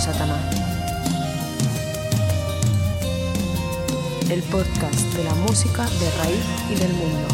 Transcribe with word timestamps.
Satanás. 0.00 0.40
El 4.28 4.42
podcast 4.44 5.00
de 5.14 5.24
la 5.24 5.34
música 5.34 5.84
de 5.84 6.10
raíz 6.18 6.44
y 6.70 6.74
del 6.74 6.92
mundo. 6.94 7.28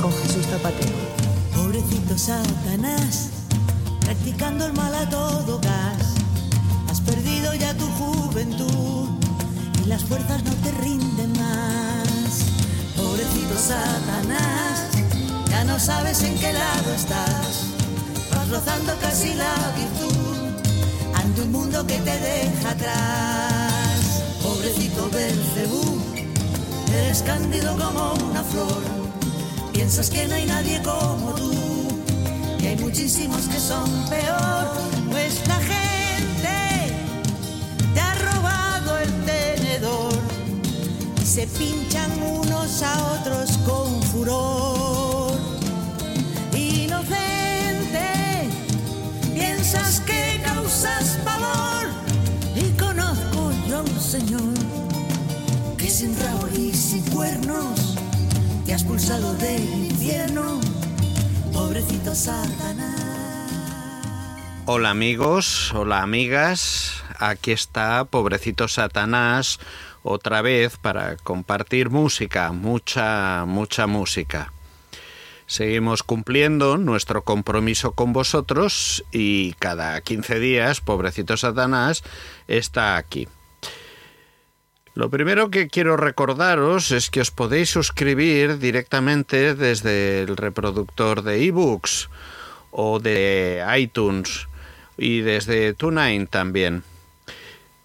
Con 0.00 0.12
Jesús 0.12 0.46
Zapatero. 0.46 0.96
Pobrecito 1.54 2.16
Satanás, 2.16 3.30
practicando 4.00 4.66
el 4.66 4.72
mal 4.74 4.94
a 4.94 5.08
todo 5.08 5.58
gas. 5.60 6.14
Has 6.88 7.00
perdido 7.00 7.54
ya 7.54 7.74
tu 7.74 7.86
juventud 7.86 9.08
y 9.82 9.88
las 9.88 10.04
fuerzas 10.04 10.42
no 10.44 10.52
te 10.62 10.70
rinden 10.82 11.32
más. 11.32 12.44
Pobrecito 12.96 13.58
Satanás, 13.58 14.88
ya 15.48 15.64
no 15.64 15.78
sabes 15.80 16.22
en 16.22 16.38
qué 16.38 16.52
lado 16.52 16.94
estás. 16.94 17.69
Rozando 18.50 18.92
casi 19.00 19.32
la 19.34 19.54
virtud 19.76 20.10
ante 21.14 21.42
un 21.42 21.52
mundo 21.52 21.86
que 21.86 21.98
te 21.98 22.18
deja 22.18 22.70
atrás. 22.70 24.22
Pobrecito 24.42 25.08
Belcebú, 25.08 26.02
eres 26.92 27.22
cándido 27.22 27.76
como 27.76 28.14
una 28.28 28.42
flor. 28.42 28.82
Piensas 29.72 30.10
que 30.10 30.26
no 30.26 30.34
hay 30.34 30.46
nadie 30.46 30.82
como 30.82 31.32
tú 31.34 31.52
y 32.58 32.66
hay 32.66 32.76
muchísimos 32.76 33.42
que 33.42 33.60
son 33.60 33.88
peor. 34.08 34.66
Nuestra 35.08 35.54
gente 35.54 36.94
te 37.94 38.00
ha 38.00 38.14
robado 38.14 38.98
el 38.98 39.12
tenedor 39.26 40.12
y 41.22 41.24
se 41.24 41.46
pinchan 41.46 42.10
unos 42.20 42.82
a 42.82 43.12
otros 43.14 43.56
con 43.58 44.02
furor. 44.02 45.09
Sin 56.00 56.18
rabo 56.18 56.48
y 56.56 56.72
cuernos 57.10 57.94
te 58.64 58.72
has 58.72 58.84
pulsado 58.84 59.34
del 59.34 59.62
infierno, 59.62 60.58
pobrecito 61.52 62.14
Satanás. 62.14 63.52
Hola 64.64 64.88
amigos, 64.88 65.74
hola 65.74 66.00
amigas, 66.00 67.04
aquí 67.18 67.52
está 67.52 68.06
Pobrecito 68.06 68.66
Satanás 68.66 69.60
otra 70.02 70.40
vez 70.40 70.78
para 70.78 71.16
compartir 71.16 71.90
música, 71.90 72.50
mucha, 72.52 73.44
mucha 73.46 73.86
música. 73.86 74.54
Seguimos 75.44 76.02
cumpliendo 76.02 76.78
nuestro 76.78 77.24
compromiso 77.24 77.92
con 77.92 78.14
vosotros 78.14 79.04
y 79.12 79.52
cada 79.58 80.00
15 80.00 80.40
días 80.40 80.80
Pobrecito 80.80 81.36
Satanás 81.36 82.02
está 82.48 82.96
aquí. 82.96 83.28
Lo 85.00 85.08
primero 85.08 85.50
que 85.50 85.68
quiero 85.68 85.96
recordaros 85.96 86.92
es 86.92 87.08
que 87.08 87.22
os 87.22 87.30
podéis 87.30 87.70
suscribir 87.70 88.58
directamente 88.58 89.54
desde 89.54 90.20
el 90.20 90.36
reproductor 90.36 91.22
de 91.22 91.42
ebooks 91.42 92.10
o 92.70 93.00
de 93.00 93.64
iTunes 93.78 94.46
y 94.98 95.22
desde 95.22 95.72
TuneIn 95.72 96.26
también. 96.26 96.84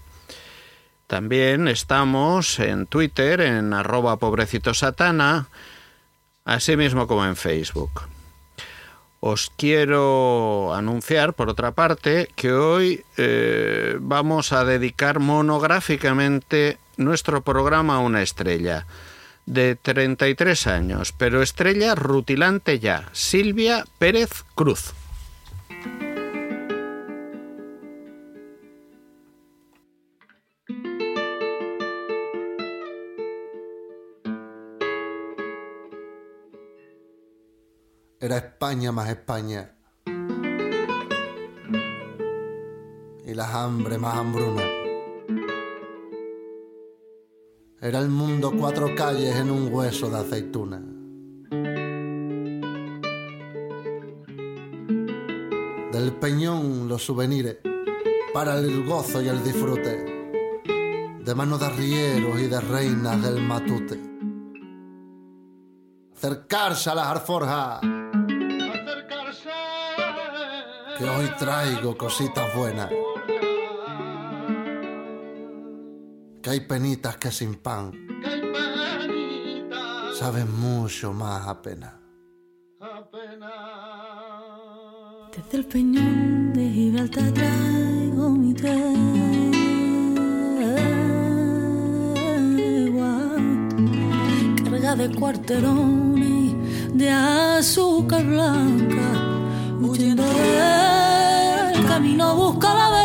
También 1.06 1.68
estamos 1.68 2.58
en 2.58 2.88
Twitter 2.88 3.42
en 3.42 3.74
arroba 3.74 4.18
pobrecitosatana, 4.18 5.50
así 6.46 6.76
mismo 6.76 7.06
como 7.06 7.28
en 7.28 7.36
Facebook. 7.36 8.10
Os 9.24 9.52
quiero 9.56 10.74
anunciar, 10.74 11.34
por 11.34 11.48
otra 11.48 11.74
parte, 11.74 12.28
que 12.36 12.52
hoy 12.54 13.06
eh, 13.18 13.96
vamos 14.00 14.52
a 14.52 14.66
dedicar 14.66 15.20
monográficamente 15.20 16.80
nuestro 16.98 17.42
programa 17.42 17.98
a 17.98 18.00
una 18.00 18.24
estrella 18.24 18.88
de 19.46 19.76
33 19.76 20.66
años, 20.66 21.14
pero 21.16 21.44
estrella 21.44 21.94
rutilante 21.94 22.80
ya, 22.80 23.10
Silvia 23.12 23.86
Pérez 24.00 24.44
Cruz. 24.56 24.96
Era 38.24 38.38
España 38.38 38.92
más 38.92 39.10
España. 39.10 39.72
Y 43.26 43.34
las 43.34 43.50
hambre 43.50 43.98
más 43.98 44.16
hambruna. 44.16 44.62
Era 47.82 47.98
el 47.98 48.10
mundo 48.10 48.54
cuatro 48.56 48.94
calles 48.94 49.36
en 49.38 49.50
un 49.50 49.74
hueso 49.74 50.12
de 50.12 50.18
aceituna. 50.20 50.80
Del 55.92 56.14
peñón 56.20 56.88
los 56.88 57.04
souvenirs 57.04 57.58
para 58.36 58.60
el 58.60 58.86
gozo 58.86 59.20
y 59.24 59.30
el 59.30 59.44
disfrute. 59.44 60.62
De 61.26 61.34
manos 61.34 61.60
de 61.60 61.66
arrieros 61.66 62.40
y 62.40 62.46
de 62.46 62.62
reinas 62.62 63.20
del 63.24 63.42
matute. 63.42 64.00
Acercarse 66.14 66.92
a 66.92 66.94
las 66.94 67.08
alforjas. 67.08 67.82
Que 71.02 71.10
hoy 71.10 71.28
traigo 71.40 71.98
cositas 71.98 72.56
buenas. 72.56 72.92
Que 76.44 76.50
hay 76.52 76.60
penitas 76.60 77.18
que 77.18 77.32
sin 77.32 77.56
pan 77.56 77.92
saben 80.14 80.56
mucho 80.60 81.12
más 81.12 81.48
a 81.48 81.60
pena. 81.60 82.00
Desde 85.36 85.58
el 85.58 85.66
peñón 85.66 86.54
de 86.54 86.70
Gibraltar 86.70 87.32
traigo 87.34 88.30
mi 88.30 88.54
tregua 88.54 88.92
carga 94.64 94.96
de 94.98 95.16
cuarterones 95.16 96.54
de 96.94 97.10
azúcar 97.10 98.24
blanca 98.24 99.21
huyendo 99.90 100.24
del 100.24 101.86
camino 101.88 102.36
busca 102.36 103.01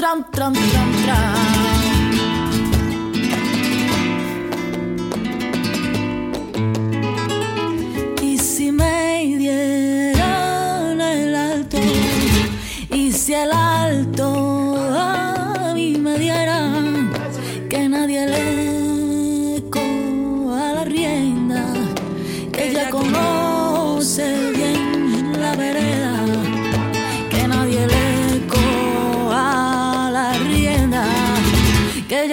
tram, 0.00 0.22
tram, 0.22 0.52
tram, 0.54 0.92
tram. 1.04 1.49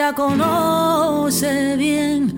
Ya 0.08 0.14
conoce 0.14 1.76
bien 1.76 2.37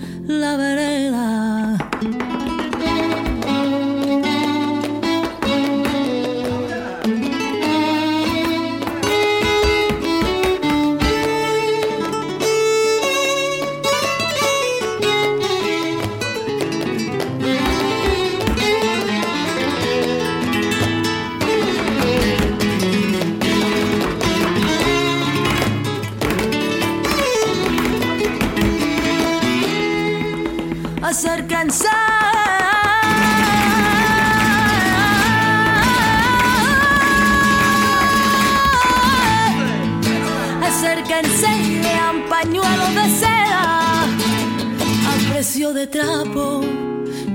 trapo, 46.00 46.62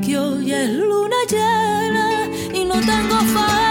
que 0.03 0.17
hoy 0.17 0.53
es 0.53 0.71
luna 0.71 1.17
llena 1.29 2.31
y 2.55 2.65
no 2.65 2.75
tengo 2.75 3.17
faena 3.35 3.64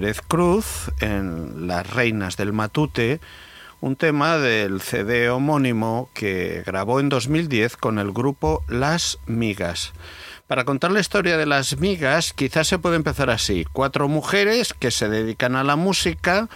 Pérez 0.00 0.22
Cruz 0.26 0.90
en 1.00 1.66
Las 1.66 1.90
Reinas 1.90 2.38
del 2.38 2.54
Matute, 2.54 3.20
un 3.82 3.96
tema 3.96 4.38
del 4.38 4.80
CD 4.80 5.28
homónimo 5.28 6.08
que 6.14 6.62
grabó 6.64 7.00
en 7.00 7.10
2010 7.10 7.76
con 7.76 7.98
el 7.98 8.10
grupo 8.10 8.64
Las 8.66 9.18
Migas. 9.26 9.92
Para 10.46 10.64
contar 10.64 10.90
la 10.90 11.00
historia 11.00 11.36
de 11.36 11.44
las 11.44 11.78
migas, 11.80 12.32
quizás 12.32 12.66
se 12.66 12.78
puede 12.78 12.96
empezar 12.96 13.28
así. 13.28 13.66
Cuatro 13.74 14.08
mujeres 14.08 14.72
que 14.72 14.90
se 14.90 15.10
dedican 15.10 15.54
a 15.54 15.64
la 15.64 15.76
música 15.76 16.48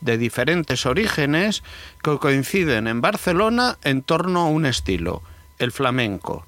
de 0.00 0.16
diferentes 0.16 0.86
orígenes 0.86 1.64
que 2.04 2.18
coinciden 2.18 2.86
en 2.86 3.00
Barcelona 3.00 3.78
en 3.82 4.02
torno 4.02 4.42
a 4.42 4.46
un 4.46 4.64
estilo, 4.64 5.24
el 5.58 5.72
flamenco. 5.72 6.46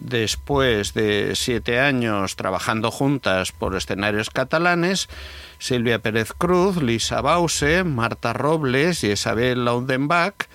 Después 0.00 0.94
de 0.94 1.36
siete 1.36 1.78
años 1.78 2.34
trabajando 2.34 2.90
juntas 2.90 3.52
por 3.52 3.76
escenarios 3.76 4.30
catalanes, 4.30 5.10
Silvia 5.58 5.98
Pérez 5.98 6.32
Cruz, 6.32 6.82
Lisa 6.82 7.20
Bause, 7.20 7.84
Marta 7.84 8.32
Robles 8.32 9.04
y 9.04 9.12
Isabel 9.12 9.66
Laudenbach 9.66 10.48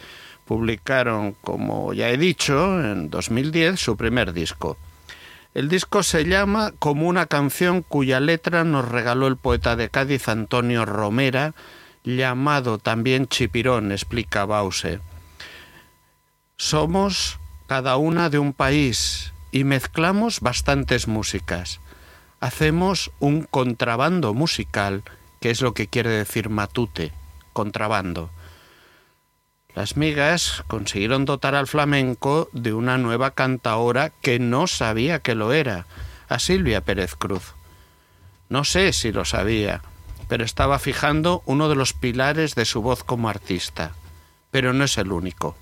publicaron, 0.45 1.33
como 1.33 1.93
ya 1.93 2.09
he 2.09 2.17
dicho, 2.17 2.81
en 2.83 3.11
2010 3.11 3.79
su 3.79 3.95
primer 3.95 4.33
disco. 4.33 4.77
El 5.53 5.69
disco 5.69 6.01
se 6.01 6.25
llama 6.25 6.73
Como 6.79 7.07
una 7.07 7.27
canción 7.27 7.83
cuya 7.83 8.19
letra 8.19 8.63
nos 8.63 8.89
regaló 8.89 9.27
el 9.27 9.37
poeta 9.37 9.75
de 9.75 9.89
Cádiz 9.89 10.27
Antonio 10.27 10.85
Romera, 10.85 11.53
llamado 12.03 12.79
también 12.79 13.27
Chipirón, 13.27 13.91
explica 13.91 14.45
Bause. 14.45 14.99
Somos 16.57 17.39
cada 17.67 17.97
una 17.97 18.29
de 18.29 18.39
un 18.39 18.51
país 18.53 19.33
y 19.51 19.63
mezclamos 19.63 20.41
bastantes 20.41 21.07
músicas. 21.07 21.79
Hacemos 22.39 23.11
un 23.19 23.43
contrabando 23.43 24.33
musical, 24.33 25.03
que 25.39 25.51
es 25.51 25.61
lo 25.61 25.73
que 25.73 25.87
quiere 25.87 26.09
decir 26.09 26.49
matute, 26.49 27.11
contrabando. 27.53 28.29
Las 29.75 29.97
migas 29.97 30.63
consiguieron 30.67 31.25
dotar 31.25 31.53
al 31.53 31.67
flamenco 31.67 32.49
de 32.53 32.73
una 32.73 32.97
nueva 32.97 33.31
cantaora 33.31 34.11
que 34.21 34.39
no 34.39 34.67
sabía 34.67 35.19
que 35.19 35.35
lo 35.35 35.51
era, 35.51 35.85
a 36.29 36.39
Silvia 36.39 36.81
Pérez 36.81 37.15
Cruz. 37.15 37.53
No 38.47 38.63
sé 38.63 38.93
si 38.93 39.11
lo 39.11 39.25
sabía, 39.25 39.81
pero 40.27 40.43
estaba 40.43 40.79
fijando 40.79 41.43
uno 41.45 41.69
de 41.69 41.75
los 41.75 41.93
pilares 41.93 42.55
de 42.55 42.65
su 42.65 42.81
voz 42.81 43.03
como 43.03 43.29
artista. 43.29 43.91
Pero 44.51 44.73
no 44.73 44.85
es 44.85 44.97
el 44.97 45.11
único. 45.11 45.57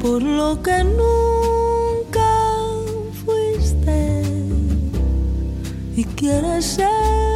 Por 0.00 0.22
lo 0.22 0.62
que 0.62 0.84
nunca 0.84 2.30
fuiste 3.24 4.22
y 5.96 6.04
quieres 6.04 6.64
ser 6.64 7.27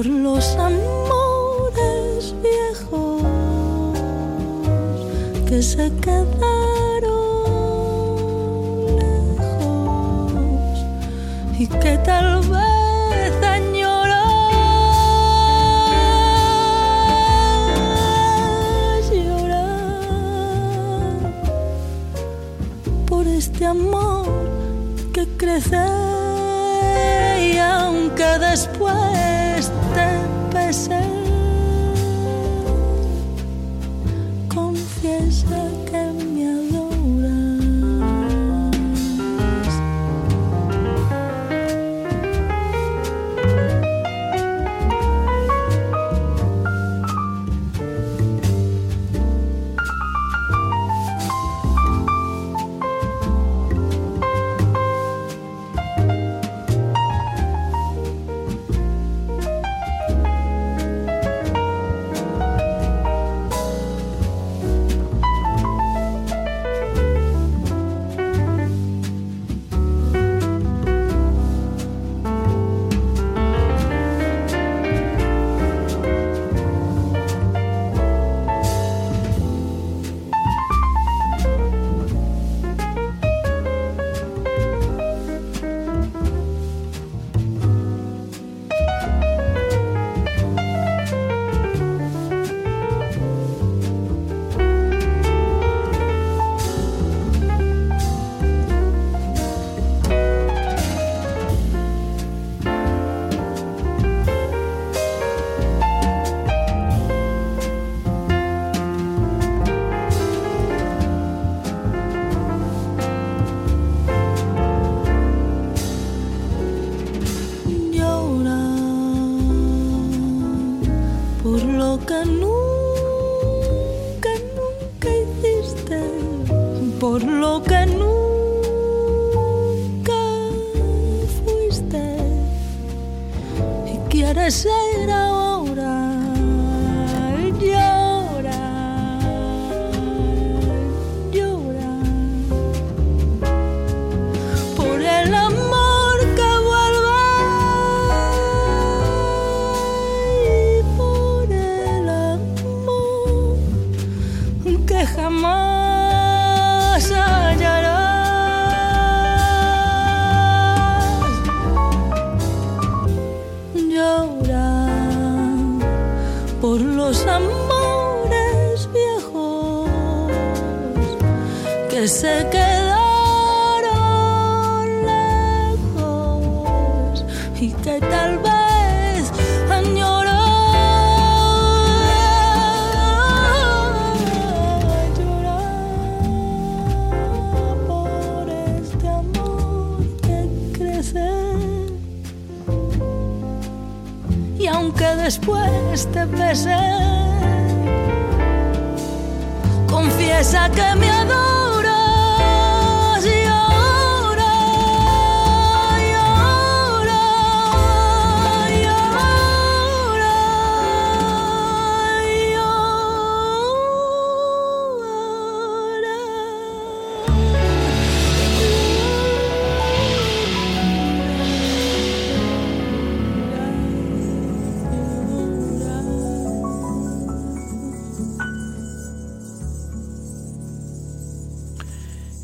por 0.00 0.06
los 0.06 0.56
amores 0.56 2.34
viejos 2.42 3.22
que 5.46 5.62
se 5.62 5.92
quedaron 5.96 6.26
lejos 8.96 10.32
y 11.58 11.66
que 11.66 11.98
tal 11.98 12.40
vez 12.48 12.70
este 23.36 23.64
amor 23.64 24.26
que 25.14 25.26
crece 25.36 25.84
y 27.38 27.56
aunque 27.58 28.38
después 28.38 29.29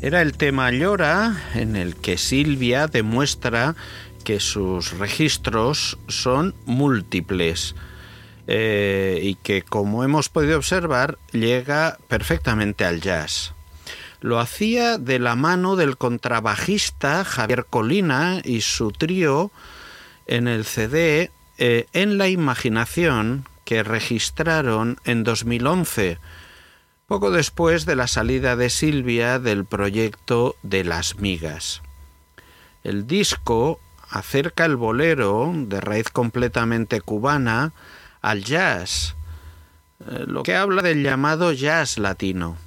Era 0.07 0.21
el 0.21 0.37
tema 0.37 0.71
Llora, 0.71 1.35
en 1.53 1.75
el 1.75 1.97
que 1.97 2.17
Silvia 2.17 2.87
demuestra 2.87 3.75
que 4.23 4.39
sus 4.39 4.97
registros 4.97 5.97
son 6.07 6.55
múltiples 6.65 7.75
eh, 8.47 9.19
y 9.21 9.35
que, 9.35 9.63
como 9.63 10.05
hemos 10.05 10.29
podido 10.29 10.55
observar, 10.55 11.17
llega 11.33 11.97
perfectamente 12.07 12.85
al 12.85 13.01
jazz. 13.01 13.53
Lo 14.21 14.39
hacía 14.39 14.97
de 14.97 15.19
la 15.19 15.35
mano 15.35 15.75
del 15.75 15.97
contrabajista 15.97 17.25
Javier 17.25 17.65
Colina 17.69 18.39
y 18.45 18.61
su 18.61 18.93
trío 18.93 19.51
en 20.25 20.47
el 20.47 20.63
CD 20.63 21.31
eh, 21.57 21.87
En 21.91 22.17
la 22.17 22.29
Imaginación 22.29 23.43
que 23.65 23.83
registraron 23.83 25.01
en 25.03 25.25
2011 25.25 26.17
poco 27.07 27.31
después 27.31 27.85
de 27.85 27.95
la 27.95 28.05
salida 28.05 28.57
de 28.57 28.69
Silvia 28.69 29.39
del 29.39 29.63
proyecto 29.63 30.57
de 30.61 30.83
las 30.83 31.19
migas. 31.19 31.81
El 32.83 33.07
disco 33.07 33.79
acerca 34.09 34.65
el 34.65 34.75
bolero, 34.75 35.53
de 35.55 35.79
raíz 35.79 36.09
completamente 36.09 36.99
cubana, 36.99 37.71
al 38.21 38.43
jazz, 38.43 39.15
eh, 40.05 40.25
lo 40.27 40.43
que 40.43 40.55
habla 40.55 40.81
del 40.81 41.01
llamado 41.01 41.53
jazz 41.53 41.97
latino. 41.97 42.57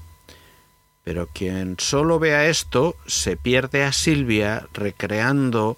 Pero 1.04 1.26
quien 1.26 1.76
solo 1.78 2.18
vea 2.18 2.46
esto 2.46 2.96
se 3.06 3.36
pierde 3.36 3.84
a 3.84 3.92
Silvia 3.92 4.68
recreando 4.72 5.76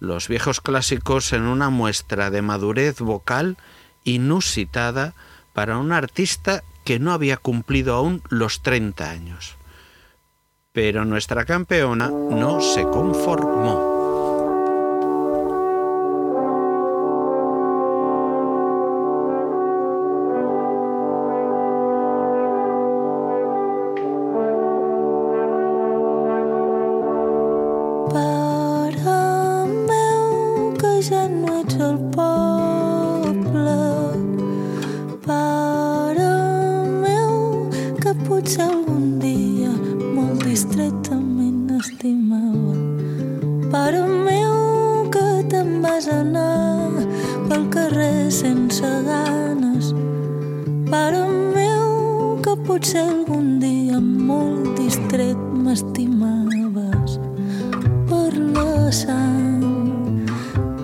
los 0.00 0.26
viejos 0.26 0.60
clásicos 0.60 1.32
en 1.32 1.42
una 1.42 1.70
muestra 1.70 2.30
de 2.30 2.42
madurez 2.42 2.98
vocal 2.98 3.56
inusitada 4.02 5.14
para 5.52 5.78
un 5.78 5.92
artista 5.92 6.64
que 6.90 6.98
no 6.98 7.12
había 7.12 7.36
cumplido 7.36 7.94
aún 7.94 8.20
los 8.30 8.62
30 8.62 9.08
años. 9.08 9.54
Pero 10.72 11.04
nuestra 11.04 11.44
campeona 11.44 12.08
no 12.08 12.60
se 12.60 12.82
conformó. 12.82 13.89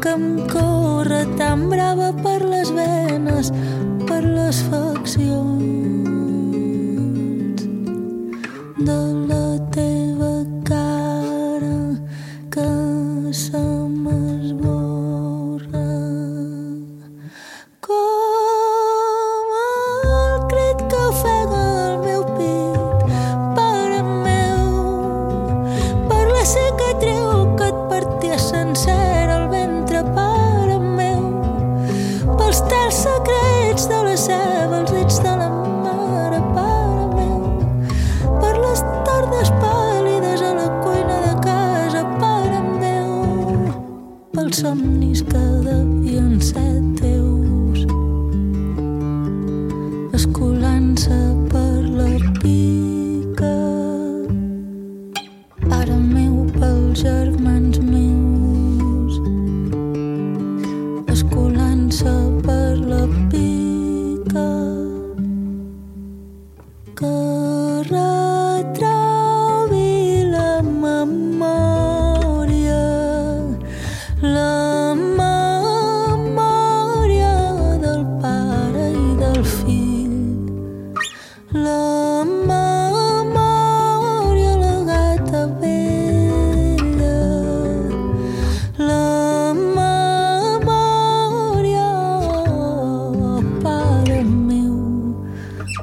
que 0.07 0.13
em 0.13 0.47
corre 0.47 1.25
tan 1.37 1.65
brava 1.69 2.13
per 2.23 2.39
les 2.47 2.71
venes, 2.71 3.51
per 4.07 4.23
les 4.23 4.63
faccions. 4.71 5.96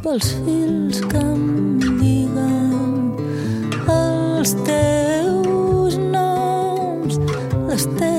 pels 0.03 0.33
fils 0.43 0.99
que 1.11 1.19
em 1.21 1.43
lliguen 1.79 3.13
els 3.93 4.51
teus 4.67 5.95
noms, 6.11 7.21
les 7.69 7.87
teves 7.95 8.12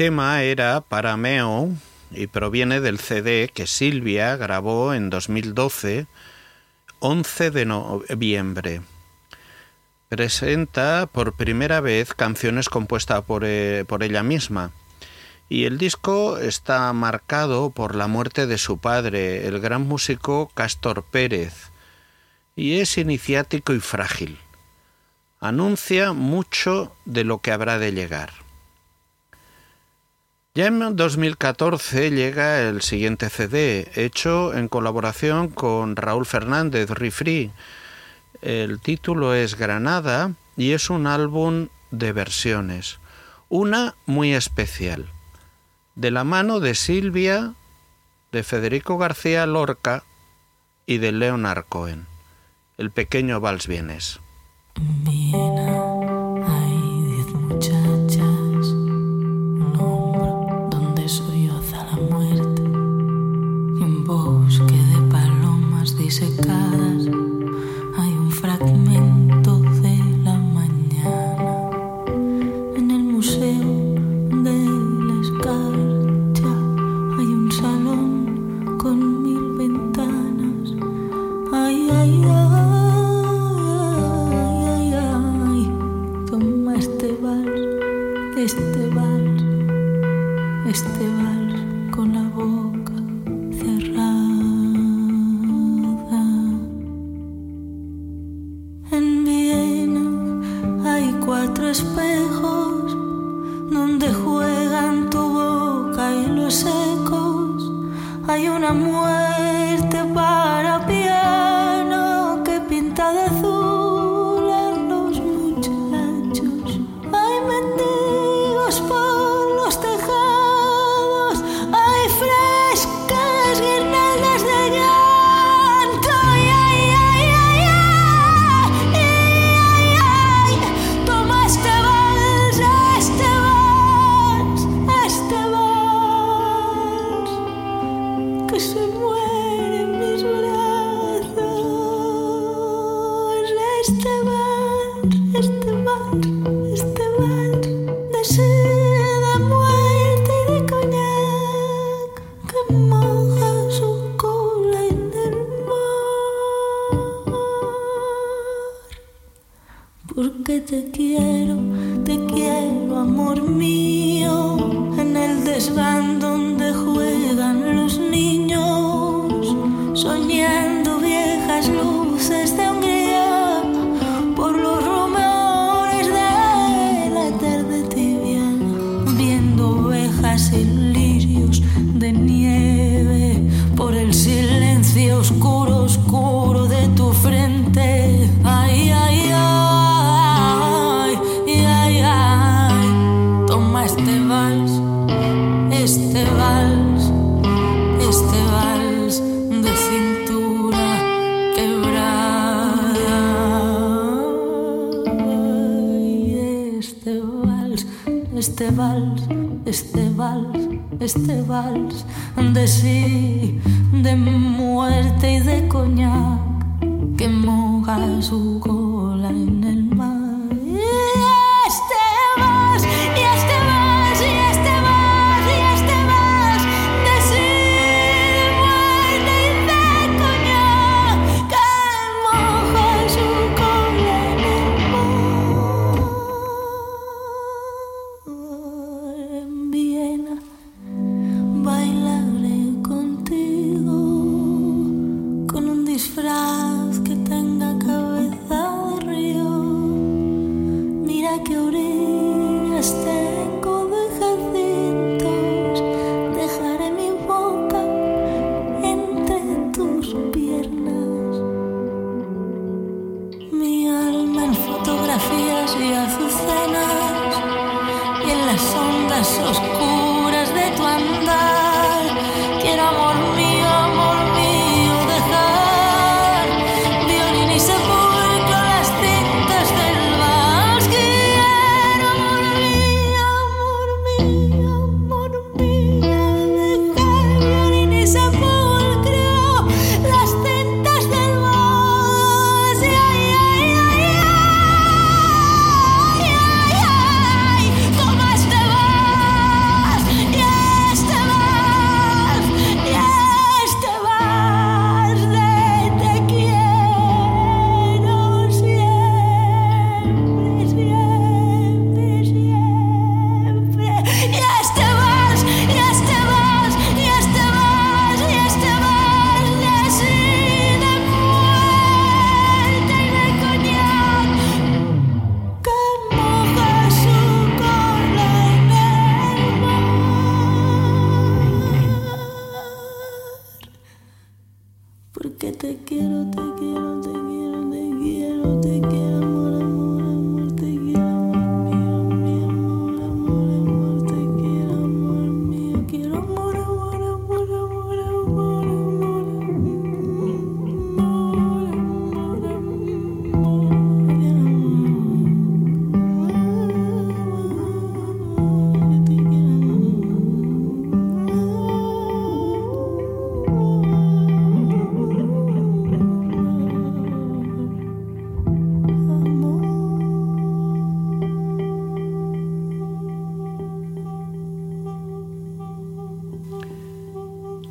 tema 0.00 0.42
era 0.42 0.80
Parameo 0.80 1.68
y 2.10 2.26
proviene 2.26 2.80
del 2.80 2.98
CD 2.98 3.50
que 3.52 3.66
Silvia 3.66 4.34
grabó 4.36 4.94
en 4.94 5.10
2012, 5.10 6.06
11 7.00 7.50
de 7.50 7.66
noviembre. 7.66 8.80
Presenta 10.08 11.04
por 11.04 11.36
primera 11.36 11.82
vez 11.82 12.14
canciones 12.14 12.70
compuestas 12.70 13.24
por, 13.24 13.42
eh, 13.44 13.84
por 13.86 14.02
ella 14.02 14.22
misma. 14.22 14.72
Y 15.50 15.64
el 15.64 15.76
disco 15.76 16.38
está 16.38 16.90
marcado 16.94 17.68
por 17.68 17.94
la 17.94 18.06
muerte 18.06 18.46
de 18.46 18.56
su 18.56 18.78
padre, 18.78 19.46
el 19.48 19.60
gran 19.60 19.82
músico 19.82 20.50
Castor 20.54 21.04
Pérez, 21.10 21.72
y 22.56 22.80
es 22.80 22.96
iniciático 22.96 23.74
y 23.74 23.80
frágil. 23.80 24.38
Anuncia 25.40 26.14
mucho 26.14 26.96
de 27.04 27.24
lo 27.24 27.42
que 27.42 27.52
habrá 27.52 27.78
de 27.78 27.92
llegar. 27.92 28.30
Ya 30.60 30.66
en 30.66 30.94
2014 30.94 32.10
llega 32.10 32.60
el 32.60 32.82
siguiente 32.82 33.30
CD, 33.30 33.90
hecho 33.94 34.52
en 34.52 34.68
colaboración 34.68 35.48
con 35.48 35.96
Raúl 35.96 36.26
Fernández 36.26 36.90
Rifri. 36.90 37.50
El 38.42 38.78
título 38.78 39.32
es 39.32 39.56
Granada 39.56 40.34
y 40.58 40.72
es 40.72 40.90
un 40.90 41.06
álbum 41.06 41.68
de 41.90 42.12
versiones. 42.12 42.98
Una 43.48 43.94
muy 44.04 44.34
especial, 44.34 45.06
de 45.94 46.10
la 46.10 46.24
mano 46.24 46.60
de 46.60 46.74
Silvia, 46.74 47.54
de 48.30 48.42
Federico 48.42 48.98
García 48.98 49.46
Lorca 49.46 50.04
y 50.84 50.98
de 50.98 51.12
Leonard 51.12 51.64
Cohen, 51.70 52.04
el 52.76 52.90
pequeño 52.90 53.40
Vals 53.40 53.66
Vienes. 53.66 54.20
Bien. 54.78 55.49
God. 66.42 66.69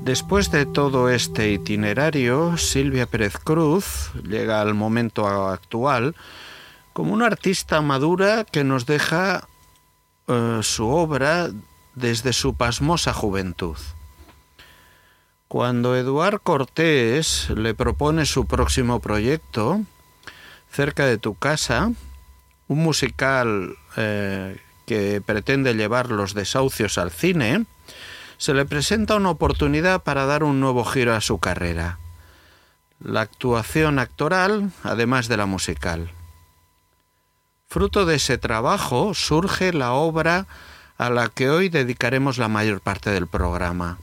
Después 0.09 0.49
de 0.49 0.65
todo 0.65 1.11
este 1.11 1.51
itinerario, 1.51 2.57
Silvia 2.57 3.05
Pérez 3.05 3.37
Cruz 3.37 4.09
llega 4.23 4.59
al 4.59 4.73
momento 4.73 5.27
actual 5.27 6.15
como 6.93 7.13
una 7.13 7.27
artista 7.27 7.79
madura 7.81 8.43
que 8.43 8.63
nos 8.63 8.87
deja 8.87 9.47
eh, 10.27 10.61
su 10.63 10.87
obra 10.87 11.51
desde 11.93 12.33
su 12.33 12.55
pasmosa 12.55 13.13
juventud. 13.13 13.77
Cuando 15.47 15.95
Eduard 15.95 16.41
Cortés 16.41 17.51
le 17.51 17.75
propone 17.75 18.25
su 18.25 18.47
próximo 18.47 18.99
proyecto, 19.01 19.81
Cerca 20.71 21.05
de 21.05 21.19
tu 21.19 21.35
casa, 21.35 21.91
un 22.67 22.79
musical 22.79 23.77
eh, 23.95 24.59
que 24.87 25.21
pretende 25.23 25.75
llevar 25.75 26.09
los 26.09 26.33
desahucios 26.33 26.97
al 26.97 27.11
cine, 27.11 27.67
se 28.39 28.53
le 28.53 28.65
presenta 28.65 29.17
una 29.17 29.29
oportunidad 29.29 30.01
para 30.01 30.25
dar 30.25 30.43
un 30.43 30.61
nuevo 30.61 30.85
giro 30.85 31.13
a 31.13 31.19
su 31.21 31.39
carrera. 31.39 31.99
La 32.99 33.21
actuación 33.21 33.99
actoral, 33.99 34.71
además 34.81 35.27
de 35.27 35.35
la 35.37 35.45
musical. 35.45 36.09
Fruto 37.67 38.05
de 38.05 38.15
ese 38.15 38.37
trabajo 38.37 39.13
surge 39.13 39.73
la 39.73 39.91
obra 39.91 40.47
a 40.97 41.09
la 41.09 41.27
que 41.27 41.49
hoy 41.49 41.67
dedicaremos 41.67 42.37
la 42.37 42.47
mayor 42.47 42.79
parte 42.79 43.09
del 43.11 43.27
programa. 43.27 43.99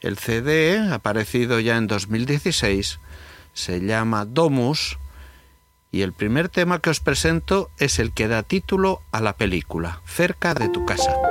El 0.00 0.18
CD, 0.18 0.78
aparecido 0.92 1.58
ya 1.58 1.76
en 1.76 1.88
2016, 1.88 3.00
se 3.54 3.80
llama 3.80 4.24
Domus 4.24 4.98
y 5.90 6.02
el 6.02 6.12
primer 6.12 6.48
tema 6.48 6.78
que 6.78 6.90
os 6.90 7.00
presento 7.00 7.70
es 7.78 7.98
el 7.98 8.12
que 8.12 8.28
da 8.28 8.44
título 8.44 9.02
a 9.10 9.20
la 9.20 9.32
película, 9.32 10.00
Cerca 10.06 10.54
de 10.54 10.68
tu 10.68 10.86
casa. 10.86 11.27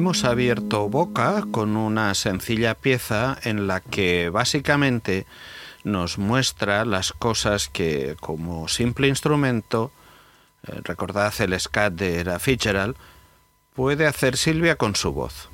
Hemos 0.00 0.24
abierto 0.24 0.88
boca 0.88 1.44
con 1.50 1.76
una 1.76 2.14
sencilla 2.14 2.74
pieza 2.74 3.36
en 3.42 3.66
la 3.66 3.80
que 3.80 4.30
básicamente 4.30 5.26
nos 5.84 6.16
muestra 6.16 6.86
las 6.86 7.12
cosas 7.12 7.68
que 7.68 8.16
como 8.18 8.66
simple 8.68 9.08
instrumento, 9.08 9.92
eh, 10.66 10.80
recordad 10.84 11.34
el 11.40 11.60
scat 11.60 11.92
de 11.92 12.18
Era 12.18 12.38
Fitzgerald, 12.38 12.96
puede 13.74 14.06
hacer 14.06 14.38
Silvia 14.38 14.76
con 14.76 14.96
su 14.96 15.12
voz. 15.12 15.50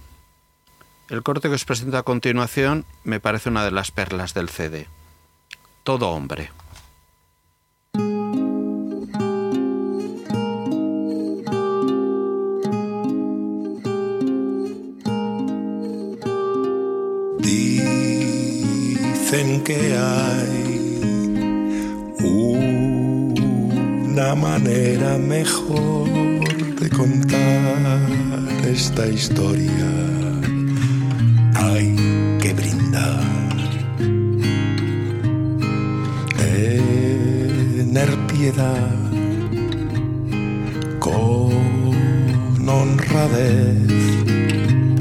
El 1.11 1.25
corte 1.25 1.49
que 1.49 1.57
os 1.57 1.65
presento 1.65 1.99
a 1.99 2.05
continuación 2.05 2.85
me 3.03 3.19
parece 3.19 3.49
una 3.49 3.65
de 3.65 3.73
las 3.73 3.91
perlas 3.91 4.33
del 4.33 4.49
CD. 4.49 4.87
Todo 5.83 6.11
hombre. 6.11 6.53
Dicen 19.37 19.61
que 19.63 19.97
hay 19.97 20.99
una 22.23 24.35
manera 24.35 25.17
mejor 25.19 26.09
de 26.81 26.91
contar 26.91 28.01
esta 28.67 29.07
historia. 29.07 29.91
Hay 31.55 31.95
que 32.41 32.53
brindar, 32.55 33.23
tener 36.39 38.09
piedad 38.33 38.91
con 40.99 42.69
honradez. 42.69 43.77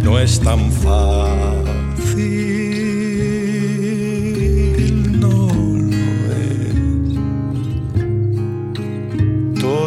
No 0.04 0.19
es 0.19 0.39
tan 0.39 0.71
fácil 0.71 2.64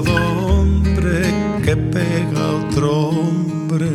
todo 0.05 0.15
hombre 0.47 1.23
que 1.65 1.77
pega 1.77 2.41
a 2.41 2.55
otro 2.67 3.09
hombre 3.09 3.89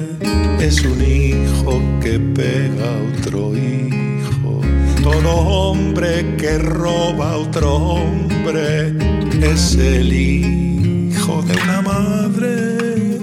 es 0.60 0.84
un 0.84 1.02
hijo 1.02 1.82
que 2.02 2.20
pega 2.20 2.84
a 2.92 3.20
otro 3.20 3.56
hijo. 3.56 4.62
Todo 5.02 5.30
hombre 5.32 6.36
que 6.38 6.58
roba 6.58 7.32
a 7.32 7.38
otro 7.38 7.76
hombre 7.76 8.94
es 9.42 9.76
el 9.76 10.12
hijo 10.12 11.42
de 11.44 11.54
una 11.63 11.82
madre 11.82 13.20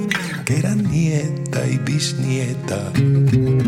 que 0.46 0.58
era 0.58 0.74
nieta 0.74 1.66
y 1.66 1.76
bisnieta, 1.78 2.92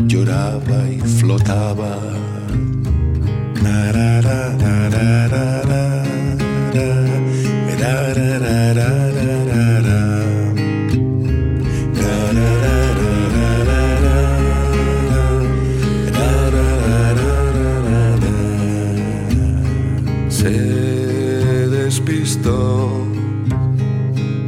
lloraba 0.07 0.89
y 0.89 0.99
flotaba. 0.99 1.99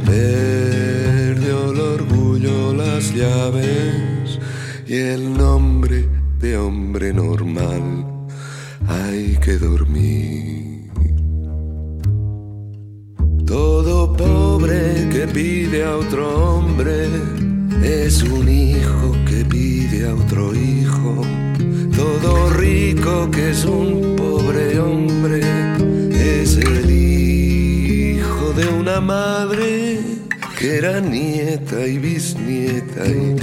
Perdió 0.04 1.70
el 1.70 1.80
orgullo, 1.80 2.74
las 2.74 3.14
llaves 3.14 4.38
y 4.86 4.96
el 4.96 5.36
nombre 5.36 6.06
de 6.38 6.58
hombre 6.58 7.14
normal. 7.14 8.06
Hay 8.86 9.38
que 9.38 9.56
dormir. 9.56 10.90
Todo 13.46 14.12
pobre 14.12 15.08
que 15.10 15.26
pide 15.26 15.84
a 15.84 15.96
otro 15.96 16.56
hombre 16.56 17.08
es 17.82 18.22
un 18.22 18.46
hijo 18.48 19.12
que 19.26 19.44
pide 19.44 20.06
a 20.08 20.14
otro 20.14 20.54
hijo. 20.54 21.22
Todo 21.96 22.50
rico 22.50 23.30
que 23.30 23.50
es 23.50 23.64
un 23.64 24.05
madre 29.06 30.00
que 30.58 30.78
era 30.78 31.00
nieta 31.00 31.86
y 31.86 31.98
bisnieta 31.98 33.06
y 33.06 33.34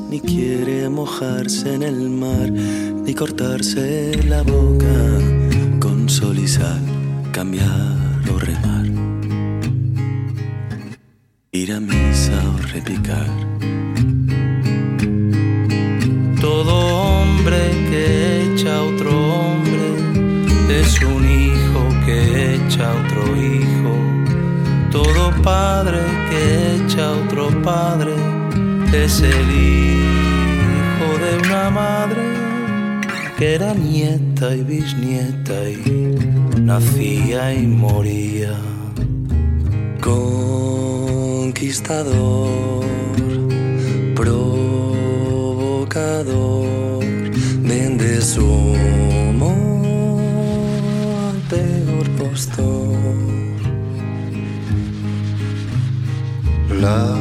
ni 0.00 0.20
quiere 0.20 0.88
mojarse 0.88 1.74
en 1.74 1.82
el 1.82 2.08
mar, 2.10 2.50
ni 2.50 3.14
cortarse 3.14 4.22
la 4.24 4.42
boca 4.42 5.20
con 5.78 6.08
sol 6.08 6.38
y 6.38 6.48
sal, 6.48 6.82
cambiar 7.32 7.96
o 8.32 8.38
remar, 8.38 8.86
nacía 36.74 37.54
y 37.54 37.66
moría. 37.68 38.58
Conquistador, 40.00 42.84
provocador, 44.16 45.44
vende 47.62 48.20
su 48.20 48.74
amor 49.30 50.20
al 51.52 52.10
postor. 52.18 52.98
La 56.84 57.16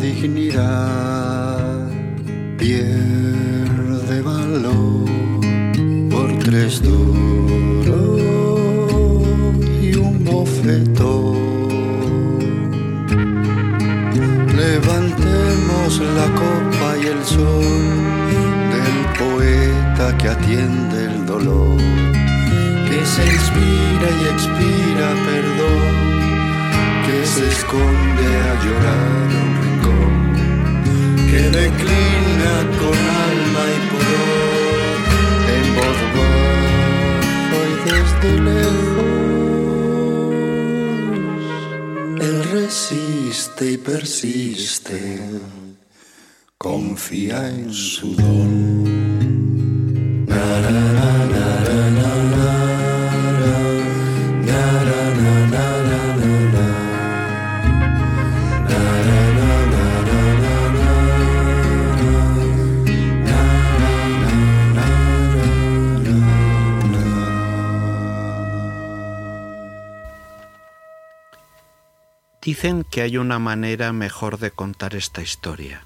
dignidad 0.00 1.90
pierde 2.56 4.22
valor 4.22 5.04
por 6.10 6.38
tres 6.38 6.80
duros 6.82 7.89
bofetón. 10.40 11.68
Levantemos 14.62 15.90
la 16.18 16.28
copa 16.42 16.88
y 17.02 17.06
el 17.14 17.22
sol 17.24 17.88
del 18.74 18.98
poeta 19.20 20.16
que 20.18 20.28
atiende 20.28 20.98
el 21.10 21.26
dolor, 21.26 21.76
que 22.88 23.00
se 23.12 23.22
inspira 23.36 24.08
y 24.20 24.22
expira 24.34 25.08
perdón 25.28 25.94
que 27.06 27.26
se 27.26 27.46
esconde 27.56 28.28
a 28.48 28.52
llorar 28.64 29.26
un 29.42 29.52
rincón, 29.64 30.14
que 31.30 31.42
declina 31.60 32.54
con 32.80 32.98
alma 33.28 33.62
y 33.74 33.78
pudor, 33.90 34.96
en 35.56 35.66
voz 35.76 36.00
baja 36.16 37.58
y 37.68 37.76
desde 37.88 38.30
lejos. 38.48 39.19
Resiste 42.50 43.72
y 43.72 43.76
persiste, 43.78 45.20
confía 46.58 47.48
en 47.48 47.72
su 47.72 48.14
don. 48.16 48.89
Dicen 72.60 72.84
que 72.84 73.00
hay 73.00 73.16
una 73.16 73.38
manera 73.38 73.90
mejor 73.94 74.36
de 74.36 74.50
contar 74.50 74.94
esta 74.94 75.22
historia. 75.22 75.82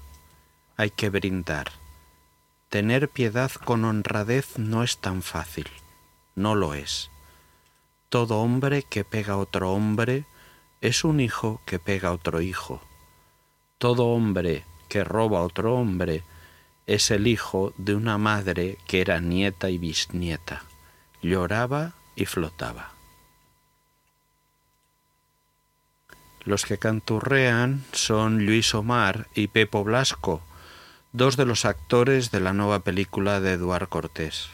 Hay 0.75 0.89
que 0.89 1.09
brindar. 1.09 1.71
Tener 2.67 3.07
piedad 3.07 3.49
con 3.49 3.85
honradez 3.85 4.59
no 4.59 4.83
es 4.83 4.97
tan 4.97 5.21
fácil. 5.21 5.69
No 6.35 6.53
lo 6.53 6.73
es. 6.73 7.11
Todo 8.09 8.39
hombre 8.39 8.83
que 8.83 9.05
pega 9.05 9.35
a 9.35 9.37
otro 9.37 9.71
hombre 9.71 10.25
es 10.81 11.05
un 11.05 11.21
hijo 11.21 11.61
que 11.65 11.79
pega 11.79 12.09
a 12.09 12.11
otro 12.11 12.41
hijo. 12.41 12.81
Todo 13.77 14.07
hombre 14.07 14.65
que 14.89 15.05
roba 15.05 15.39
a 15.39 15.43
otro 15.43 15.75
hombre 15.75 16.23
es 16.87 17.09
el 17.09 17.27
hijo 17.27 17.73
de 17.77 17.95
una 17.95 18.17
madre 18.17 18.77
que 18.85 18.99
era 18.99 19.21
nieta 19.21 19.69
y 19.69 19.77
bisnieta. 19.77 20.63
Lloraba 21.21 21.93
y 22.17 22.25
flotaba. 22.25 22.94
Los 26.45 26.65
que 26.65 26.77
canturrean 26.77 27.83
son 27.91 28.45
Luis 28.45 28.75
Omar 28.75 29.27
y 29.33 29.47
Pepo 29.47 29.83
Blasco, 29.83 30.43
dos 31.11 31.37
de 31.37 31.45
los 31.45 31.65
actores 31.65 32.29
de 32.29 32.39
la 32.39 32.53
nueva 32.53 32.81
película 32.81 33.41
de 33.41 33.53
Eduard 33.53 33.89
Cortés. 33.89 34.49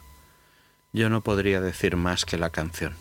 Yo 0.94 1.10
no 1.10 1.20
podría 1.20 1.60
decir 1.60 1.98
más 1.98 2.24
que 2.24 2.38
la 2.38 2.50
canción. 2.50 2.96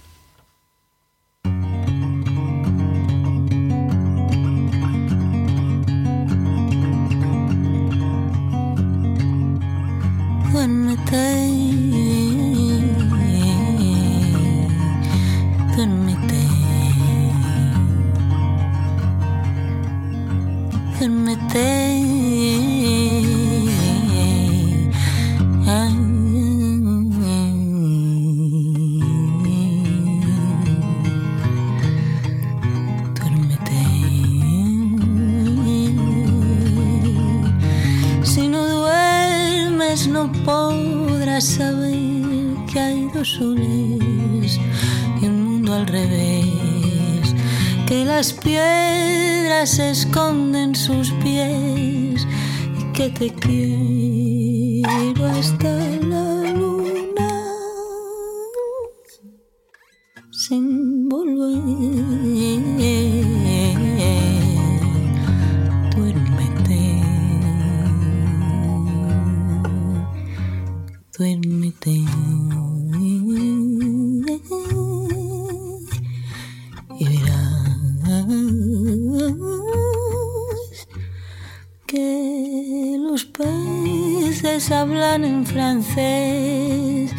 Hablan 84.73 85.25
en 85.25 85.47
francés. 85.47 87.13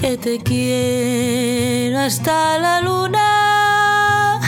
Que 0.00 0.16
te 0.18 0.38
quiero 0.38 1.98
hasta 1.98 2.58
la 2.58 2.80
luna, 2.80 4.40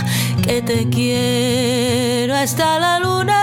que 0.44 0.60
te 0.62 0.88
quiero 0.88 2.34
hasta 2.34 2.78
la 2.78 2.98
luna. 2.98 3.42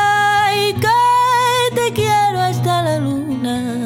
Y 0.55 0.73
que 0.73 1.75
te 1.75 1.93
quiero 1.93 2.39
hasta 2.41 2.83
la 2.83 2.99
luna 2.99 3.83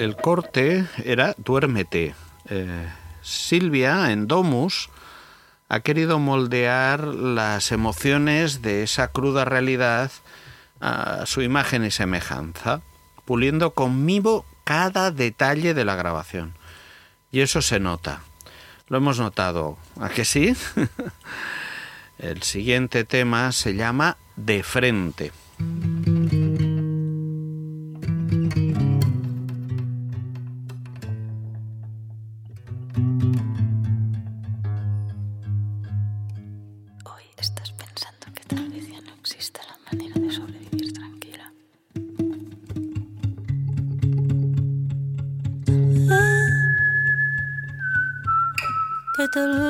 El, 0.00 0.16
corte 0.16 0.86
era 1.04 1.34
Duérmete. 1.36 2.14
Eh, 2.48 2.88
Silvia, 3.20 4.12
en 4.12 4.26
Domus, 4.26 4.88
ha 5.68 5.80
querido 5.80 6.18
moldear 6.18 7.04
las 7.04 7.70
emociones 7.70 8.62
de 8.62 8.82
esa 8.82 9.08
cruda 9.08 9.44
realidad 9.44 10.10
a 10.80 11.26
su 11.26 11.42
imagen 11.42 11.84
y 11.84 11.90
semejanza, 11.90 12.80
puliendo 13.26 13.72
con 13.72 14.06
mimo 14.06 14.46
cada 14.64 15.10
detalle 15.10 15.74
de 15.74 15.84
la 15.84 15.96
grabación. 15.96 16.54
Y 17.30 17.40
eso 17.40 17.60
se 17.60 17.78
nota. 17.78 18.22
Lo 18.88 18.96
hemos 18.96 19.18
notado. 19.18 19.76
¿A 20.00 20.08
que 20.08 20.24
sí? 20.24 20.56
El 22.18 22.42
siguiente 22.42 23.04
tema 23.04 23.52
se 23.52 23.74
llama 23.74 24.16
De 24.36 24.62
frente. 24.62 25.30
Pensando 37.84 38.26
que 38.34 38.44
tal 38.44 38.68
vez 38.68 38.88
ya 38.88 39.00
no 39.00 39.12
existe 39.20 39.60
la 39.68 39.76
manera 39.90 40.14
de 40.20 40.30
sobrevivir 40.30 40.92
tranquila. 40.92 41.52
Que 49.16 49.28
tal 49.34 49.69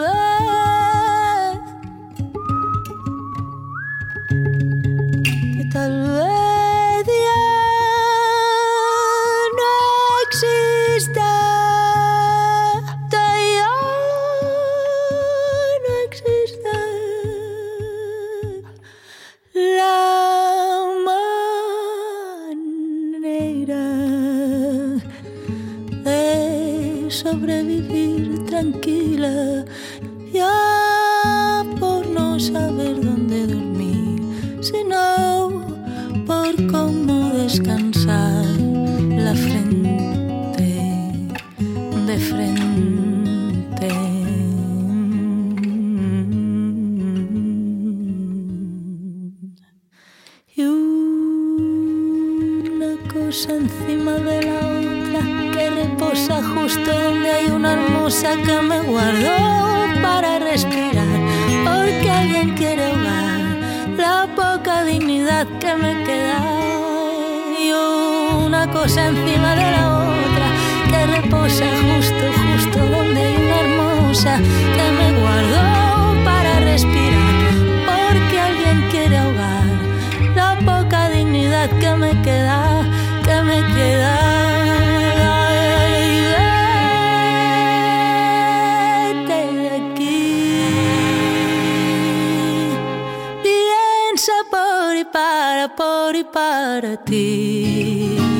para 96.32 96.96
ti. 96.96 98.39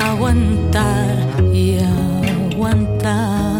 Aguantar 0.00 1.44
y 1.52 1.78
aguantar. 1.78 3.50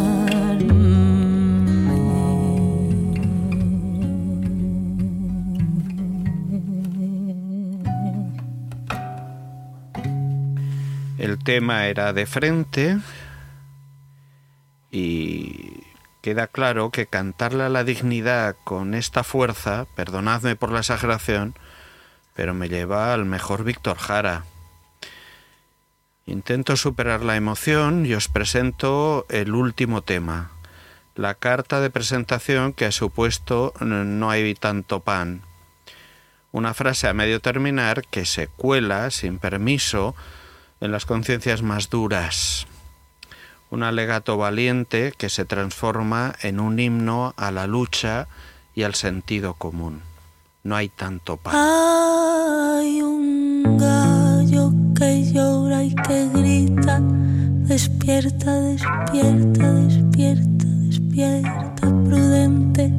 El 11.18 11.38
tema 11.44 11.86
era 11.86 12.12
de 12.12 12.26
frente 12.26 12.98
y 14.90 15.82
queda 16.22 16.46
claro 16.46 16.90
que 16.90 17.06
cantarle 17.06 17.64
a 17.64 17.68
la 17.68 17.84
dignidad 17.84 18.56
con 18.64 18.94
esta 18.94 19.24
fuerza, 19.24 19.86
perdonadme 19.96 20.56
por 20.56 20.70
la 20.70 20.78
exageración, 20.78 21.54
pero 22.34 22.54
me 22.54 22.68
lleva 22.68 23.12
al 23.12 23.24
mejor 23.24 23.64
Víctor 23.64 23.98
Jara. 23.98 24.44
Intento 26.26 26.76
superar 26.76 27.22
la 27.22 27.36
emoción 27.36 28.06
y 28.06 28.14
os 28.14 28.28
presento 28.28 29.26
el 29.30 29.54
último 29.54 30.02
tema, 30.02 30.52
la 31.14 31.34
carta 31.34 31.80
de 31.80 31.90
presentación 31.90 32.72
que 32.72 32.84
ha 32.84 32.92
supuesto 32.92 33.72
No 33.80 34.30
hay 34.30 34.54
tanto 34.54 35.00
pan. 35.00 35.42
Una 36.52 36.74
frase 36.74 37.08
a 37.08 37.14
medio 37.14 37.40
terminar 37.40 38.02
que 38.10 38.24
se 38.24 38.48
cuela 38.48 39.10
sin 39.10 39.38
permiso 39.38 40.14
en 40.80 40.92
las 40.92 41.06
conciencias 41.06 41.62
más 41.62 41.90
duras. 41.90 42.66
Un 43.70 43.82
alegato 43.82 44.36
valiente 44.36 45.12
que 45.16 45.28
se 45.28 45.44
transforma 45.44 46.34
en 46.42 46.58
un 46.58 46.80
himno 46.80 47.34
a 47.36 47.50
la 47.50 47.66
lucha 47.66 48.26
y 48.74 48.82
al 48.82 48.94
sentido 48.94 49.54
común. 49.54 50.02
No 50.64 50.74
hay 50.76 50.88
tanto 50.88 51.36
pan. 51.36 51.54
Hay 51.54 53.00
un 53.00 53.62
gallo 54.50 54.72
que 54.94 55.32
llora 55.32 55.84
y 55.84 55.94
que 55.94 56.28
grita, 56.34 57.00
despierta, 57.68 58.52
despierta, 58.52 59.72
despierta, 59.72 60.64
despierta, 60.66 61.88
prudente, 62.04 62.92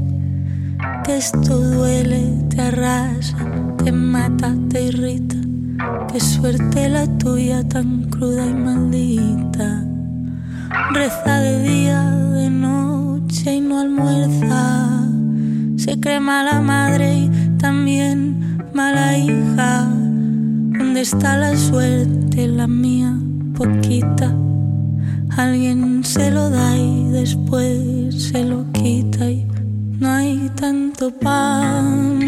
que 1.04 1.18
esto 1.18 1.60
duele, 1.60 2.46
te 2.50 2.62
arrasa, 2.62 3.38
te 3.84 3.92
mata, 3.92 4.56
te 4.70 4.84
irrita, 4.84 5.36
qué 6.12 6.20
suerte 6.20 6.90
la 6.90 7.06
tuya 7.18 7.68
tan 7.68 8.04
cruda 8.10 8.46
y 8.46 8.54
maldita. 8.54 9.86
Reza 10.94 11.40
de 11.40 11.64
día, 11.64 12.02
de 12.34 12.50
noche 12.50 13.56
y 13.56 13.62
no 13.62 13.80
almuerza. 13.80 15.06
Se 15.76 16.00
cree 16.00 16.20
mala 16.20 16.62
madre 16.62 17.14
y 17.16 17.30
también 17.58 18.58
mala 18.74 19.18
hija. 19.18 20.11
¿Dónde 20.78 21.02
está 21.02 21.38
la 21.38 21.56
suerte, 21.58 22.48
la 22.48 22.66
mía, 22.66 23.14
poquita? 23.56 24.34
Alguien 25.36 26.04
se 26.04 26.32
lo 26.32 26.50
da 26.50 26.78
y 26.78 27.10
después 27.12 28.24
se 28.32 28.46
lo 28.46 28.66
quita 28.72 29.30
y 29.30 29.46
no 30.00 30.10
hay 30.10 30.50
tanto 30.56 31.12
pan, 31.12 32.20
pan, 32.20 32.21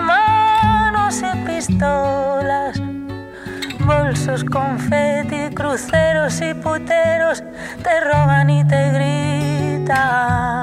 manos 0.00 1.22
y 1.22 1.36
pistolas 1.46 2.80
bolsos, 3.80 4.42
confeti, 4.44 5.54
cruceros 5.54 6.40
y 6.40 6.54
puteros 6.54 7.42
te 7.82 8.00
roban 8.00 8.48
y 8.48 8.66
te 8.66 8.90
gritan, 8.92 10.55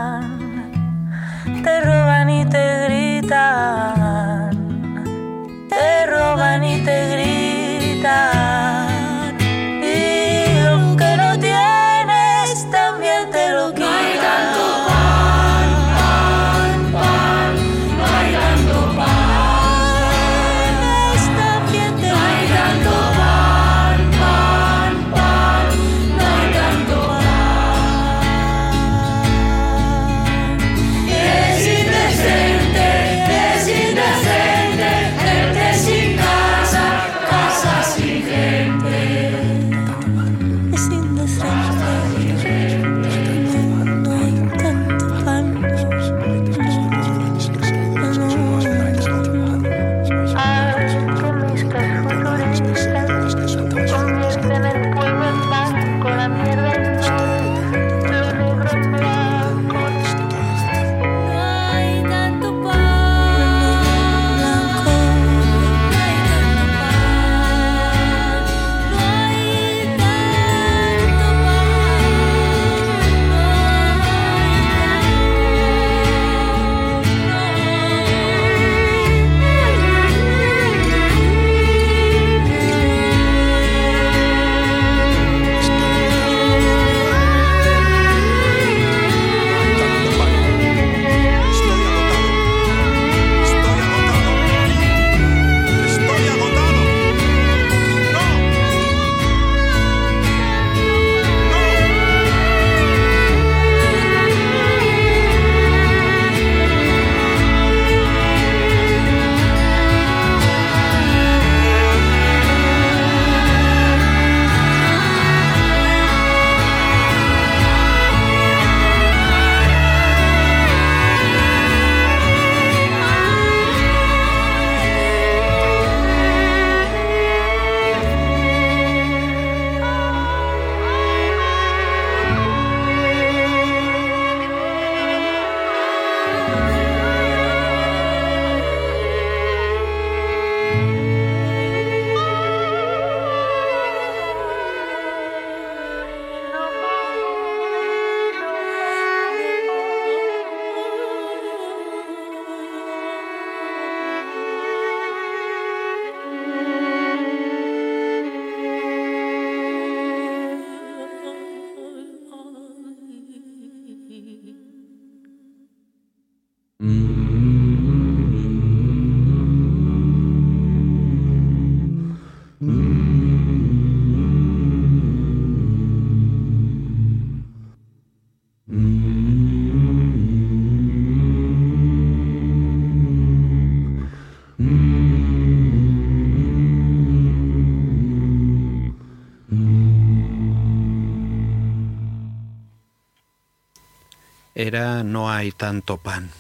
No 194.74 195.30
hay 195.30 195.52
tanto 195.52 195.98
pan. 195.98 196.32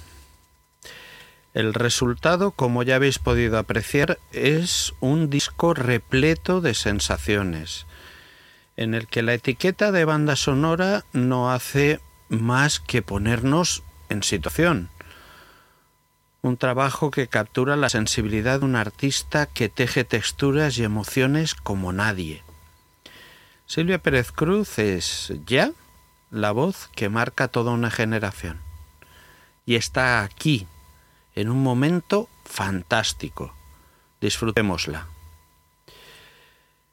El 1.53 1.75
resultado, 1.75 2.49
como 2.49 2.81
ya 2.81 2.95
habéis 2.95 3.19
podido 3.19 3.59
apreciar, 3.59 4.17
es 4.31 4.95
un 5.01 5.29
disco 5.29 5.75
repleto 5.75 6.59
de 6.59 6.73
sensaciones, 6.73 7.85
en 8.75 8.95
el 8.95 9.05
que 9.05 9.21
la 9.21 9.35
etiqueta 9.35 9.91
de 9.91 10.05
banda 10.05 10.35
sonora 10.35 11.05
no 11.13 11.51
hace 11.51 11.99
más 12.27 12.79
que 12.79 13.03
ponernos 13.03 13.83
en 14.09 14.23
situación. 14.23 14.89
Un 16.41 16.57
trabajo 16.57 17.11
que 17.11 17.27
captura 17.27 17.75
la 17.75 17.89
sensibilidad 17.89 18.61
de 18.61 18.65
un 18.65 18.75
artista 18.75 19.45
que 19.45 19.69
teje 19.69 20.05
texturas 20.05 20.75
y 20.79 20.83
emociones 20.83 21.53
como 21.53 21.93
nadie. 21.93 22.41
Silvia 23.67 23.99
Pérez 23.99 24.31
Cruz 24.31 24.79
es 24.79 25.33
ya 25.45 25.71
la 26.33 26.51
voz 26.51 26.89
que 26.95 27.09
marca 27.09 27.47
toda 27.47 27.71
una 27.71 27.91
generación. 27.91 28.59
Y 29.65 29.75
está 29.75 30.23
aquí, 30.23 30.67
en 31.35 31.49
un 31.49 31.61
momento 31.61 32.27
fantástico. 32.43 33.53
Disfrutémosla. 34.19 35.07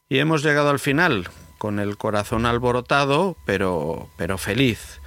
Y 0.09 0.18
hemos 0.18 0.43
llegado 0.43 0.68
al 0.68 0.78
final, 0.78 1.30
con 1.57 1.78
el 1.78 1.97
corazón 1.97 2.45
alborotado, 2.45 3.36
pero, 3.47 4.09
pero 4.16 4.36
feliz. 4.36 5.01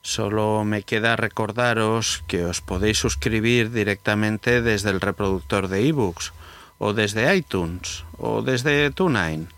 Solo 0.00 0.64
me 0.64 0.84
queda 0.84 1.16
recordaros 1.16 2.22
que 2.28 2.44
os 2.44 2.60
podéis 2.60 2.98
suscribir 2.98 3.72
directamente 3.72 4.62
desde 4.62 4.90
el 4.90 5.00
reproductor 5.00 5.66
de 5.66 5.88
ebooks, 5.88 6.32
o 6.78 6.92
desde 6.92 7.34
iTunes, 7.34 8.04
o 8.18 8.42
desde 8.42 8.90
TuneIn, 8.92 9.48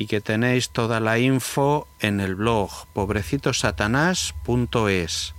y 0.00 0.06
que 0.06 0.22
tenéis 0.22 0.70
toda 0.70 0.98
la 0.98 1.18
info 1.18 1.86
en 2.00 2.20
el 2.20 2.34
blog 2.34 2.70
pobrecitosatanás.es 2.94 5.34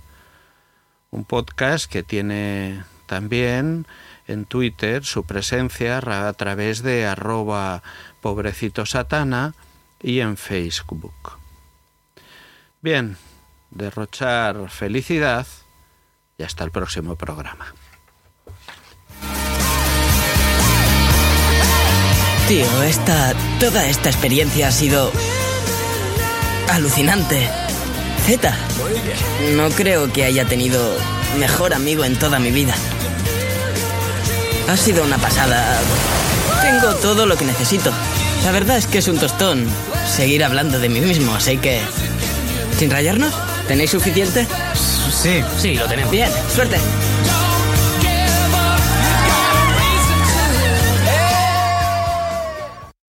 un 1.10 1.24
podcast 1.24 1.90
que 1.90 2.04
tiene 2.04 2.84
también 3.06 3.88
en 4.28 4.44
Twitter 4.44 5.04
su 5.04 5.24
presencia 5.24 5.98
a 5.98 6.32
través 6.34 6.84
de 6.84 7.06
arroba 7.06 7.82
pobrecitosatana 8.20 9.56
y 10.00 10.20
en 10.20 10.36
Facebook. 10.36 11.40
Bien, 12.80 13.16
derrochar 13.72 14.70
felicidad 14.70 15.48
y 16.38 16.44
hasta 16.44 16.62
el 16.62 16.70
próximo 16.70 17.16
programa. 17.16 17.74
Tío, 22.52 22.82
esta. 22.82 23.32
toda 23.58 23.88
esta 23.88 24.10
experiencia 24.10 24.68
ha 24.68 24.72
sido. 24.72 25.10
alucinante. 26.68 27.48
Z, 28.26 28.54
no 29.54 29.70
creo 29.70 30.12
que 30.12 30.24
haya 30.24 30.44
tenido 30.44 30.94
mejor 31.38 31.72
amigo 31.72 32.04
en 32.04 32.18
toda 32.18 32.38
mi 32.38 32.50
vida. 32.50 32.74
Ha 34.68 34.76
sido 34.76 35.02
una 35.02 35.16
pasada. 35.16 35.80
Tengo 36.60 36.94
todo 36.96 37.24
lo 37.24 37.38
que 37.38 37.46
necesito. 37.46 37.90
La 38.44 38.52
verdad 38.52 38.76
es 38.76 38.86
que 38.86 38.98
es 38.98 39.08
un 39.08 39.16
tostón 39.16 39.66
seguir 40.06 40.44
hablando 40.44 40.78
de 40.78 40.90
mí 40.90 41.00
mismo, 41.00 41.34
así 41.34 41.56
que... 41.56 41.80
¿Sin 42.78 42.90
rayarnos? 42.90 43.32
¿Tenéis 43.66 43.92
suficiente? 43.92 44.46
Sí, 45.10 45.42
sí, 45.58 45.76
lo 45.76 45.86
tenemos. 45.86 46.12
Bien, 46.12 46.30
suerte. 46.54 46.76